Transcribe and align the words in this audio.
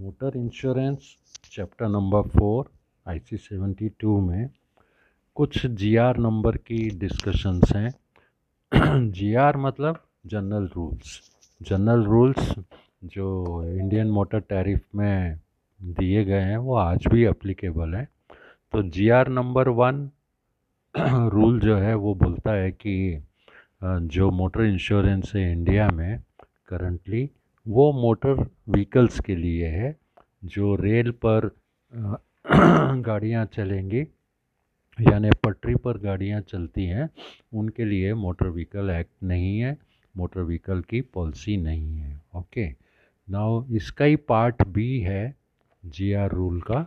Motor 0.00 0.36
insurance, 0.36 0.98
chapter 1.52 1.88
number 1.88 2.28
four 2.28 2.70
I 3.06 3.18
C 3.18 3.36
seventy 3.36 3.88
two 3.88 4.20
में 4.20 4.48
कुछ 5.34 5.66
G 5.66 5.96
R 5.96 6.16
number 6.16 6.56
की 6.56 6.78
discussions 6.90 7.72
हैं। 7.76 7.90
जी 9.10 9.34
R 9.34 9.56
मतलब 9.56 10.02
जनरल 10.26 10.68
रूल्स 10.76 11.20
जनरल 11.62 12.04
रूल्स 12.04 12.54
जो 13.04 13.28
इंडियन 13.64 14.10
मोटर 14.10 14.40
टैरिफ 14.40 14.80
में 14.94 15.38
दिए 15.82 16.24
गए 16.24 16.40
हैं, 16.40 16.56
वो 16.56 16.74
आज 16.74 17.06
भी 17.06 17.24
अप्लीकेबल 17.24 17.94
हैं। 17.94 18.08
तो 18.72 18.82
G 18.82 19.08
R 19.08 19.28
number 19.28 19.68
one 19.68 20.10
rule 21.28 21.60
जो 21.60 21.76
है, 21.76 21.94
वो 21.94 22.14
बोलता 22.14 22.52
है 22.52 22.70
कि 22.72 23.22
जो 23.84 24.30
मोटर 24.30 24.64
इंश्योरेंस 24.64 25.32
है 25.36 25.52
इंडिया 25.52 25.88
में 25.90 26.22
करंटली 26.68 27.30
वो 27.66 27.92
मोटर 27.92 28.46
व्हीकल्स 28.68 29.20
के 29.20 29.36
लिए 29.36 29.66
है, 29.66 29.96
जो 30.44 30.74
रेल 30.74 31.10
पर 31.24 31.50
गाड़ियाँ 33.06 33.44
चलेंगी, 33.46 34.00
यानी 34.98 35.30
पटरी 35.44 35.74
पर 35.74 35.98
गाड़ियाँ 35.98 36.40
चलती 36.40 36.84
हैं, 36.86 37.08
उनके 37.52 37.84
लिए 37.84 38.14
मोटर 38.14 38.48
व्हीकल 38.48 38.90
एक्ट 38.90 39.10
नहीं 39.22 39.58
है, 39.58 39.76
मोटर 40.14 40.40
व्हीकल 40.40 40.80
की 40.80 41.00
पॉलिसी 41.00 41.56
नहीं 41.56 41.96
है, 41.96 42.22
ओके? 42.36 42.66
नाउ, 43.28 43.64
इसका 43.70 44.04
ही 44.04 44.16
पार्ट 44.16 44.62
बी 44.66 45.00
है 45.00 45.34
जी 45.86 46.12
आर 46.12 46.30
रूल 46.30 46.60
का 46.60 46.86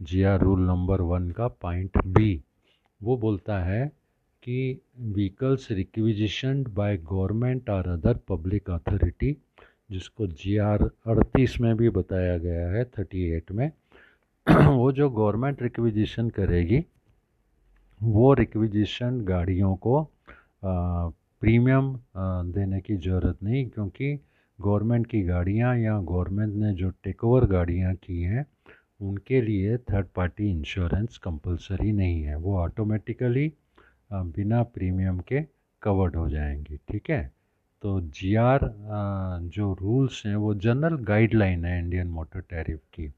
G 0.00 0.22
R 0.22 0.40
rule 0.40 0.60
number 0.60 1.00
one 1.00 1.30
का 1.30 1.48
पॉइंट 1.48 1.98
बी। 2.06 2.42
वो 3.00 3.16
बोलता 3.16 3.58
है 3.64 3.86
कि 4.42 4.80
व्हीकल्स 4.98 5.70
रिक्विजिशन 5.70 6.64
बाय 6.68 6.96
गवर्नमेंट 6.96 7.70
और 7.70 7.88
अदर 7.88 8.16
पब्लिक 8.28 8.70
अथॉरिटी 8.70 9.36
जिसको 9.92 10.26
जी 10.26 10.56
आर 10.56 10.82
अड़तीस 11.06 11.60
में 11.60 11.76
भी 11.76 11.88
बताया 11.90 12.36
गया 12.38 12.68
है 12.70 12.84
थर्टी 12.98 13.24
एट 13.36 13.52
में, 13.52 13.70
वो 14.76 14.90
जो 14.92 15.08
गवर्नमेंट 15.10 15.62
रिक्विजिशन 15.62 16.30
करेगी, 16.30 16.84
वो 18.00 18.32
रिक्विजिशन 18.34 19.20
गाड़ियों 19.24 19.74
को 19.76 20.02
प्रीमियम 20.64 21.94
देने 22.52 22.80
की 22.80 22.96
ज़रूरत 22.96 23.42
नहीं, 23.42 23.66
क्योंकि 23.68 24.18
गवर्नमेंट 24.58 25.06
की 25.06 25.22
गाड़ियाँ 25.22 25.76
या 25.78 25.98
गवर्नमेंट 26.00 26.54
ने 26.54 26.72
जो 26.74 26.90
टेक 27.04 27.24
ओवर 27.24 27.44
गाड़ियाँ 27.46 27.94
की 27.94 28.20
हैं, 28.22 28.46
उनके 29.00 29.40
लिए 29.42 29.76
थर्ड 29.90 30.06
पार्टी 30.16 30.50
इंश्योरेंस 30.50 31.18
कंपलसरी 31.18 31.92
नहीं 31.92 32.22
है। 32.22 32.36
वो 32.36 32.56
ऑटोमेटिकली 32.58 33.52
बिना 34.12 34.62
प्रीमियम 34.74 35.18
के 35.28 35.42
कवर्ड 35.82 36.16
हो 36.16 36.28
जाएँगी, 36.30 36.76
ठीक 36.88 37.10
है? 37.10 37.30
तो 37.82 38.00
जी 38.16 38.34
आर 38.34 38.60
जो 39.54 39.72
रूल्स 39.80 40.22
हैं 40.26 40.34
वो 40.36 40.54
जनरल 40.64 40.96
गाइडलाइन 41.04 41.64
है 41.64 41.78
इंडियन 41.78 42.08
मोटर 42.08 42.40
टैरिफ 42.50 42.80
की। 42.94 43.12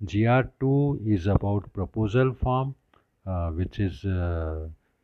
G 0.00 0.24
R 0.24 0.42
two 0.60 0.72
is 1.14 1.28
about 1.30 1.68
proposal 1.68 2.30
form 2.42 2.72
which 3.56 3.80
is 3.80 4.00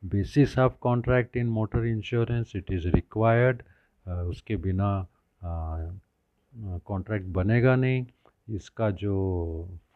basis 0.03 0.59
of 0.59 0.73
contract 0.81 1.37
in 1.37 1.47
motor 1.51 1.87
insurance 1.87 2.53
it 2.57 2.73
is 2.73 2.89
required 2.89 3.63
उसके 4.07 4.57
बिना 4.57 5.07
कॉन्ट्रैक्ट 5.43 7.27
uh, 7.27 7.33
बनेगा 7.35 7.77
नहीं। 7.77 8.05
इसका 8.49 8.91
जो 8.91 9.15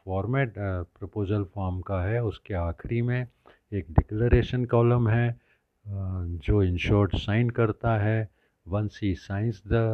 फॉर्मेट 0.04 0.54
प्रपोजल 0.58 1.44
फॉर्म 1.54 1.80
का 1.80 2.02
है 2.04 2.22
उसके 2.24 2.54
आखिरी 2.54 3.02
में 3.02 3.26
एक 3.72 3.86
डिक्लेरेशन 3.90 4.64
कॉलम 4.64 5.08
है 5.08 5.28
uh, 5.30 5.38
जो 6.46 6.62
इंश्योर्ड 6.62 7.16
साइन 7.18 7.50
करता 7.50 7.96
है। 7.98 8.28
Once 8.70 9.02
he 9.02 9.10
signs 9.26 9.60
the 9.72 9.84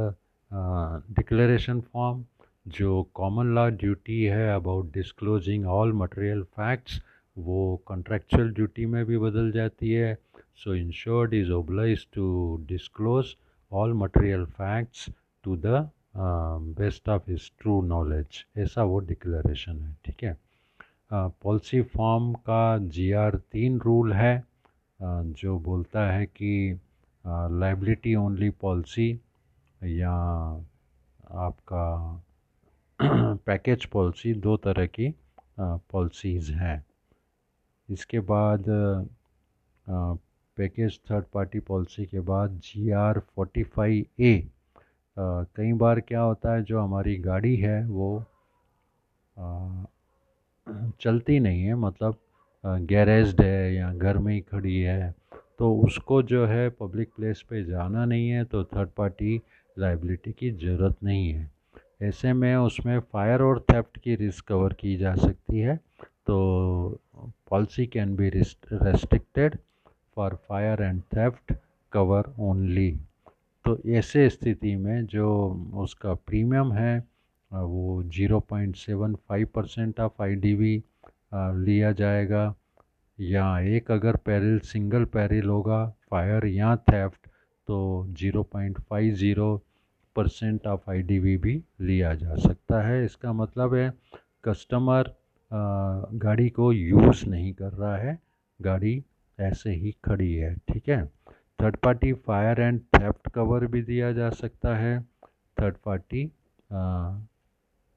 declaration 1.17 1.81
form 1.93 2.25
जो 2.67 3.03
कॉमन 3.15 3.55
लॉ 3.55 3.69
ड्यूटी 3.83 4.23
है 4.25 4.49
about 4.55 4.93
disclosing 4.95 5.67
all 5.77 5.93
material 6.03 6.43
facts 6.59 7.01
वो 7.37 7.61
कॉन्ट्रेक्चुअल 7.87 8.51
ड्यूटी 8.55 8.87
में 8.87 9.05
भी 9.07 9.19
बदल 9.19 9.51
जाती 9.53 9.91
है। 9.93 10.15
So 10.65 10.75
insured 10.75 11.35
is 11.35 11.51
oblige 11.53 12.07
to 12.15 12.27
disclose 12.69 13.35
all 13.73 13.93
material 14.03 14.45
facts 14.61 15.09
to 15.45 15.57
the 15.65 15.89
best 16.79 17.09
of 17.09 17.31
his 17.31 17.51
true 17.61 17.81
knowledge 17.87 18.45
ऐसा 18.59 18.83
वो 18.83 18.99
डिक्लेरेशन 19.11 19.81
है 19.81 19.97
ठीक 20.05 20.25
है? 20.25 20.37
पॉलिसी 21.13 21.83
uh, 21.83 21.89
फॉर्म 21.89 22.33
का 22.49 22.79
जी 22.79 23.11
आर 23.13 23.37
तीन 23.53 23.81
रूल 23.81 24.13
है 24.13 24.39
uh, 24.41 25.23
जो 25.41 25.59
बोलता 25.59 26.11
है 26.13 26.27
कि 26.27 26.81
लाइबिलिटी 27.25 28.15
ओनली 28.15 28.51
पॉलिसी 28.61 29.11
या 29.81 30.13
आपका 31.45 31.85
पैकेज 33.47 33.85
पॉलिसी 33.85 34.35
दो 34.35 34.57
तरह 34.57 34.87
की 34.87 35.15
पॉलिसीज़ 35.61 36.53
हैं। 36.53 36.85
इसके 37.89 38.21
बाद 38.21 38.65
पैकेज 40.59 40.99
थर्ड 41.11 41.25
पार्टी 41.35 41.61
पॉलिसी 41.61 42.05
के 42.07 42.21
बाद 42.21 42.61
G 42.65 42.91
R 42.91 43.19
forty 43.37 43.63
five 43.63 44.23
A 44.25 44.33
कई 45.19 45.73
बार 45.73 46.01
क्या 46.01 46.21
होता 46.21 46.55
है 46.55 46.63
जो 46.63 46.81
हमारी 46.81 47.17
गाड़ी 47.19 47.57
है 47.57 47.85
वो 47.87 48.25
आ, 49.37 49.85
चलती 51.01 51.39
नहीं 51.41 51.63
है 51.65 51.75
मतलब 51.75 52.17
गैरेज्ड 52.65 53.41
है 53.41 53.75
या 53.75 53.93
घर 53.95 54.19
में 54.19 54.33
ही 54.35 54.41
खड़ी 54.41 54.79
है 54.81 55.15
तो 55.59 55.75
उसको 55.77 56.23
जो 56.23 56.45
है 56.47 56.69
पब्लिक 56.71 57.09
प्लेस 57.17 57.43
पे 57.51 57.65
जाना 57.65 58.05
नहीं 58.05 58.29
है 58.29 58.45
तो 58.45 58.63
थर्ड 58.65 58.89
पार्टी 58.97 59.41
लाइबिलिटी 59.77 60.33
की 60.33 60.51
ज़रूरत 60.53 60.97
नहीं 61.05 61.29
है। 61.29 61.51
ऐसे 62.03 62.33
में 62.33 62.55
उसमें 62.57 62.99
फायर 63.13 63.43
और 63.43 63.61
थेफ्ट 63.71 63.99
की 63.99 64.15
रिस्क 64.17 64.45
कवर 64.49 64.73
की 64.73 64.97
जा 64.97 65.15
सकती 65.17 65.59
है। 65.59 65.77
तो 66.27 67.01
policy 67.51 67.87
can 67.87 68.15
be 68.17 68.29
restricted 68.31 69.57
for 70.17 70.35
fire 70.49 70.83
and 70.83 71.01
theft 71.17 71.55
cover 71.93 72.33
only 72.41 72.91
तो 73.65 73.79
ऐसे 73.89 74.29
स्थिति 74.31 74.75
में 74.77 75.07
जो 75.07 75.29
उसका 75.75 76.15
प्रीमियम 76.15 76.73
है, 76.73 76.99
वो 77.51 78.03
0.75 78.15 79.45
परसेंट 79.55 80.01
ऑफ़ 80.01 80.23
आई 80.23 80.35
लिया 80.35 81.93
जाएगा। 81.93 82.55
या 83.19 83.59
एक 83.77 83.91
अगर 83.91 84.17
पैरल 84.27 84.59
सिंगल 84.65 85.05
पैरल 85.15 85.49
होगा, 85.49 85.87
फायर 86.11 86.47
या 86.47 86.75
थेफ्ट 86.91 87.27
तो 87.69 87.77
0.50 88.21 89.59
परसेंट 90.17 90.67
ऑफ़ 90.67 90.91
आईडीवी 90.91 91.37
भी 91.37 91.63
लिया 91.81 92.15
जा 92.15 92.35
सकता 92.37 92.81
है। 92.87 93.05
इसका 93.05 93.33
मतलब 93.33 93.75
है 93.75 93.93
कस्टमर 94.45 95.15
गाड़ी 96.23 96.49
को 96.51 96.73
यूज़ 96.73 97.25
नहीं 97.31 97.53
कर 97.55 97.73
रहा 97.73 97.97
है। 97.97 98.19
गाड़ी 98.61 99.03
ऐसे 99.39 99.71
ही 99.71 99.95
खड़ी 100.05 100.35
है, 100.35 100.55
ठीक 100.69 100.89
है? 100.89 101.05
Third 101.59 101.77
party 101.77 102.13
fire 102.27 102.61
and 102.61 102.81
theft 102.97 103.29
cover 103.35 103.67
भी 103.67 103.83
दिया 103.83 104.13
जा 104.13 104.31
सकता 104.33 104.77
है। 104.77 105.01
Third 105.57 105.77
party 105.85 106.25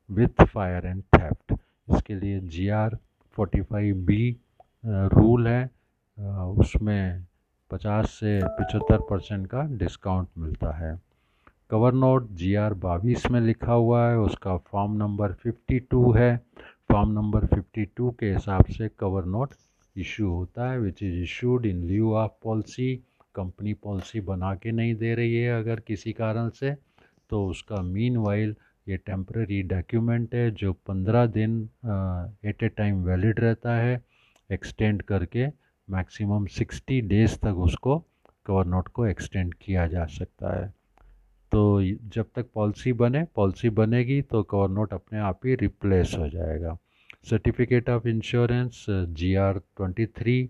with 0.09 0.43
fire 0.45 0.85
and 0.85 1.01
theft 1.15 1.53
इसके 1.87 2.15
लिए 2.15 2.39
G 2.39 2.67
R 2.69 2.97
forty 3.37 3.61
five 3.61 3.95
B 4.05 4.35
rule 4.87 5.47
है 5.47 5.63
उसमें 6.57 7.25
50 7.71 8.05
से 8.09 8.39
पचहत्तर 8.49 9.01
परसेंट 9.09 9.47
का 9.47 9.61
डिस्काउंट 9.77 10.27
मिलता 10.37 10.71
है। 10.77 10.93
कवर 11.71 11.93
नोट 11.93 12.29
जी 12.33 12.53
आर 12.55 12.73
बाईस 12.75 13.25
में 13.31 13.39
लिखा 13.41 13.73
हुआ 13.73 14.07
है, 14.09 14.17
उसका 14.19 14.55
फॉर्म 14.71 14.95
नंबर 14.97 15.33
52 15.45 16.15
है। 16.17 16.35
फॉर्म 16.91 17.11
नंबर 17.11 17.45
52 17.47 18.11
के 18.19 18.31
हिसाब 18.33 18.65
से 18.67 18.89
कवर 18.99 19.25
नोट 19.27 19.53
इशू 19.95 20.29
होता 20.29 20.69
है 20.71 20.79
which 20.79 21.03
is 21.03 21.21
issued 21.23 21.65
in 21.65 21.83
lieu 21.87 22.13
of 22.15 22.31
policy 22.43 22.95
company 23.35 23.73
policy 23.83 24.21
बना 24.23 24.53
के 24.55 24.71
नहीं 24.71 24.95
दे 24.95 25.13
रही 25.15 25.35
है 25.35 25.59
अगर 25.59 25.79
किसी 25.87 26.13
कारण 26.13 26.49
से 26.49 26.75
तो 27.29 27.45
उसका 27.47 27.81
मीन 27.83 28.17
वाइल 28.17 28.55
ये 28.87 28.97
टेम्प्रेरी 28.97 29.61
डॉक्यूमेंट 29.65 30.35
है, 30.35 30.49
जो 30.51 30.73
पंद्रह 30.87 31.25
दिन 31.27 31.61
एट 32.45 32.63
ए 32.63 32.67
टाइम 32.69 33.03
वैलिड 33.03 33.39
रहता 33.39 33.75
है। 33.75 33.95
एक्सटेंड 34.49 35.01
करके 35.01 35.47
मैक्सिमम 35.87 36.45
सिक्सटी 36.47 36.99
डेज़ 37.03 37.35
तक 37.37 37.57
उसको 37.65 37.97
कवर 38.45 38.65
नोट 38.65 38.87
को 38.87 39.05
एक्सटेंड 39.05 39.53
किया 39.53 39.87
जा 39.87 40.05
सकता 40.07 40.55
है। 40.59 40.67
तो 41.51 41.81
जब 41.83 42.25
तक 42.35 42.45
पॉलिसी 42.55 42.93
बने 42.93 43.23
पॉलिसी 43.35 43.69
बनेगी 43.71 44.21
तो 44.21 44.41
कवर 44.43 44.69
नोट 44.69 44.93
अपने 44.93 45.19
आप 45.19 45.45
ही 45.45 45.55
रिप्लेस 45.55 46.15
हो 46.17 46.27
जाएगा। 46.29 46.77
Certificate 47.29 47.89
of 47.89 48.07
insurance 48.07 48.85
G 48.89 49.33
R 49.35 49.57
twenty 49.57 50.05
three 50.05 50.49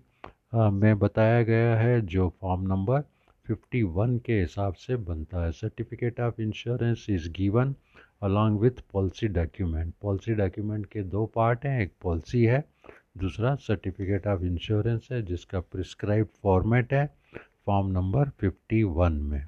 में 0.54 0.98
बताया 0.98 1.42
गया 1.42 1.76
है 1.76 2.00
जो 2.06 2.28
फॉर्म 2.40 2.62
नंबर 2.68 3.02
51 3.46 4.18
के 4.18 4.40
हिसाब 4.40 4.74
से 4.74 4.96
बनता 4.96 5.44
है। 5.44 5.52
Certificate 5.52 6.20
of 6.20 6.40
insurance 6.40 7.06
is 7.10 7.28
given 7.32 7.74
along 8.22 8.60
with 8.60 8.80
policy 8.92 9.28
document 9.28 9.92
policy 10.02 10.34
document 10.34 10.86
के 10.86 11.02
दो 11.04 11.24
पार्ट 11.26 11.64
हैं, 11.66 11.80
एक 11.82 11.92
पॉलिसी 12.02 12.44
है 12.44 12.64
दूसरा 13.18 13.54
सर्टिफिकेट 13.66 14.26
ऑफ़ 14.26 14.42
इंश्योरेंस 14.44 15.08
है, 15.12 15.22
जिसका 15.22 15.60
प्रिस्क्राइब 15.60 16.28
फॉर्मेट 16.42 16.92
है 16.92 17.06
फॉर्म 17.66 17.90
नंबर 17.92 18.30
51 18.42 19.20
में। 19.30 19.46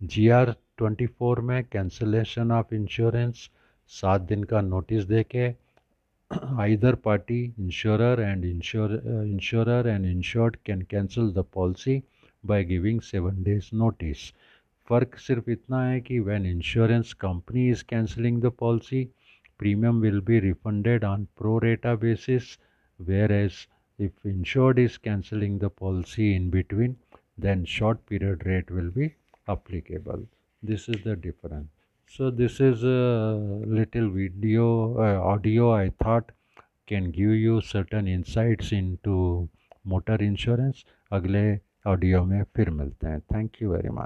जी 0.00 0.28
आर 0.34 0.54
ट्वेंटी 0.78 1.06
फोर 1.06 1.40
में 1.48 1.62
कैंसलेशन 1.72 2.52
ऑफ़ 2.52 2.74
इंश्योरेंस 2.74 3.48
सात 3.90 4.20
दिन 4.28 4.44
का 4.44 4.60
नोटिस 4.60 5.04
दे 5.04 5.22
के 5.30 5.48
either 6.60 6.94
party 7.04 7.42
insurer 7.58 8.20
and 8.22 8.44
insure 8.44 9.86
and 9.88 10.06
insured 10.06 10.56
can 10.66 10.82
cancel 10.90 11.32
the 11.34 11.44
policy 11.54 12.02
by 12.44 12.64
giving 12.64 13.00
seven 13.02 13.42
days 13.42 13.70
notice 13.76 14.30
फ़र्क 14.90 15.16
सिर्फ़ 15.18 15.50
इतना 15.50 15.82
है 15.84 16.00
कि 16.00 16.18
when 16.28 16.46
insurance 16.46 17.12
company 17.20 17.68
is 17.70 17.84
cancelling 17.88 18.40
the 18.42 18.52
policy 18.60 19.04
premium 19.60 20.00
will 20.00 20.20
be 20.28 20.38
refunded 20.40 21.04
on 21.04 21.24
pro 21.38 21.58
rata 21.64 21.94
basis 22.04 22.56
whereas 22.99 23.67
if 23.97 24.11
insured 24.23 24.79
is 24.79 24.97
cancelling 24.97 25.59
the 25.59 25.69
policy 25.69 26.35
in 26.35 26.49
between 26.49 26.95
then 27.37 27.65
short 27.65 28.05
period 28.05 28.45
rate 28.45 28.69
will 28.71 28.89
be 28.91 29.13
applicable 29.47 30.25
this 30.63 30.89
is 30.89 31.03
the 31.03 31.15
difference 31.15 31.67
so 32.07 32.29
this 32.29 32.59
is 32.59 32.83
a 32.83 33.39
little 33.65 34.09
video 34.09 34.97
uh, 34.99 35.19
audio 35.21 35.73
i 35.73 35.89
thought 36.03 36.31
can 36.87 37.11
give 37.11 37.31
you 37.31 37.61
certain 37.61 38.07
insights 38.07 38.71
into 38.71 39.49
motor 39.85 40.17
insurance 40.31 40.83
अगले 41.11 41.59
audio 41.87 42.23
में 42.25 42.43
फिर 42.55 42.69
मिलते 42.69 43.07
हैं 43.07 43.19
thank 43.19 43.61
you 43.61 43.71
very 43.71 43.89
much 43.89 44.03